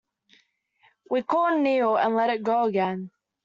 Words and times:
We 1.11 1.21
caught 1.21 1.59
an 1.59 1.67
eel 1.67 1.95
and 1.95 2.15
let 2.15 2.31
it 2.31 2.41
go 2.41 2.63
again. 2.63 3.11